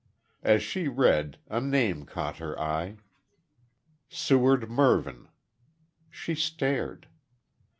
As 0.41 0.63
she 0.63 0.87
read, 0.87 1.37
a 1.47 1.61
name 1.61 2.05
caught 2.07 2.37
her 2.37 2.59
eye. 2.59 2.95
"Seward 4.09 4.67
Mervyn." 4.67 5.27
She 6.09 6.33
stared. 6.33 7.07